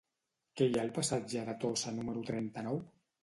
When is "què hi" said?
0.61-0.77